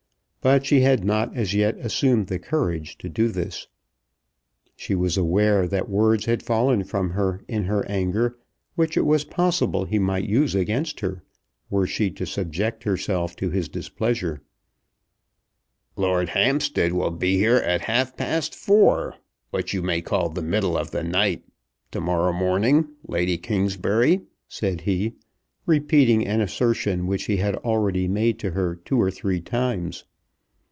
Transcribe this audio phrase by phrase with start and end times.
[0.43, 3.67] But she had not as yet assumed the courage to do this.
[4.75, 8.39] She was aware that words had fallen from her in her anger
[8.73, 11.21] which it was possible he might use against her,
[11.69, 14.41] were she to subject herself to his displeasure.
[15.95, 19.17] "Lord Hampstead will be here at half past four
[19.51, 21.43] what you may call the middle of the night
[21.91, 25.13] to morrow morning, Lady Kingsbury," said he,
[25.67, 30.03] repeating an assertion which he had already made to her two or three times.